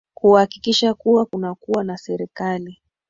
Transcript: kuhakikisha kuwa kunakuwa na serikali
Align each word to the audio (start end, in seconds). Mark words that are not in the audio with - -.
kuhakikisha 0.13 0.93
kuwa 0.93 1.25
kunakuwa 1.25 1.83
na 1.83 1.97
serikali 1.97 2.81